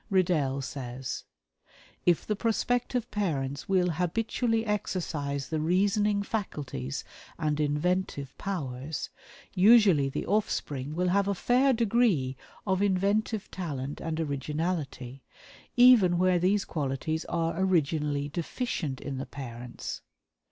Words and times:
Riddell 0.09 0.63
says: 0.63 1.25
"If 2.07 2.25
the 2.25 2.35
prospective 2.35 3.11
parents 3.11 3.69
will 3.69 3.91
habitually 3.91 4.65
exercise 4.65 5.49
the 5.49 5.59
reasoning 5.59 6.23
faculties 6.23 7.03
and 7.37 7.59
inventive 7.59 8.35
powers, 8.39 9.11
usually 9.53 10.09
the 10.09 10.25
offspring 10.25 10.95
will 10.95 11.09
have 11.09 11.27
a 11.27 11.35
fair 11.35 11.71
degree 11.71 12.35
of 12.65 12.81
inventive 12.81 13.51
talent 13.51 14.01
and 14.01 14.19
originality, 14.19 15.21
even 15.77 16.17
where 16.17 16.39
these 16.39 16.65
qualities 16.65 17.23
are 17.25 17.59
originally 17.59 18.27
deficient 18.27 19.01
in 19.01 19.19
the 19.19 19.27
parents. 19.27 20.01